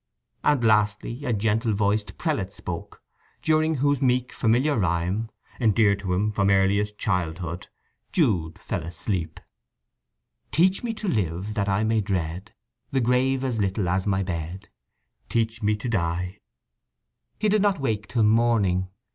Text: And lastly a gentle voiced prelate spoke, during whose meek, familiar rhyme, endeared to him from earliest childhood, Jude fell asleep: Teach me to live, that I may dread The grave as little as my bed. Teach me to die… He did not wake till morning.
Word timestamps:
And 0.43 0.63
lastly 0.63 1.23
a 1.25 1.31
gentle 1.31 1.73
voiced 1.75 2.17
prelate 2.17 2.53
spoke, 2.53 3.03
during 3.43 3.75
whose 3.75 4.01
meek, 4.01 4.33
familiar 4.33 4.75
rhyme, 4.79 5.29
endeared 5.59 5.99
to 5.99 6.13
him 6.15 6.31
from 6.31 6.49
earliest 6.49 6.97
childhood, 6.97 7.67
Jude 8.11 8.57
fell 8.57 8.81
asleep: 8.81 9.39
Teach 10.51 10.83
me 10.83 10.95
to 10.95 11.07
live, 11.07 11.53
that 11.53 11.69
I 11.69 11.83
may 11.83 12.01
dread 12.01 12.55
The 12.89 12.99
grave 12.99 13.43
as 13.43 13.59
little 13.59 13.87
as 13.87 14.07
my 14.07 14.23
bed. 14.23 14.69
Teach 15.29 15.61
me 15.61 15.75
to 15.75 15.87
die… 15.87 16.39
He 17.37 17.47
did 17.47 17.61
not 17.61 17.79
wake 17.79 18.07
till 18.07 18.23
morning. 18.23 18.89